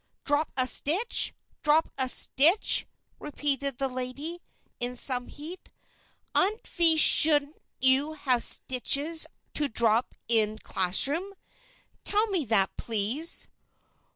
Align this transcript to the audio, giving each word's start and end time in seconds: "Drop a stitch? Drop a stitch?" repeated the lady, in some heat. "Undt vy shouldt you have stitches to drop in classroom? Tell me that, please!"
"Drop 0.23 0.51
a 0.57 0.65
stitch? 0.65 1.31
Drop 1.61 1.87
a 1.95 2.09
stitch?" 2.09 2.87
repeated 3.19 3.77
the 3.77 3.87
lady, 3.87 4.41
in 4.79 4.95
some 4.95 5.27
heat. 5.27 5.71
"Undt 6.33 6.65
vy 6.65 6.95
shouldt 6.95 7.61
you 7.79 8.13
have 8.13 8.41
stitches 8.41 9.27
to 9.53 9.69
drop 9.69 10.15
in 10.27 10.57
classroom? 10.57 11.35
Tell 12.03 12.25
me 12.31 12.45
that, 12.45 12.75
please!" 12.77 13.47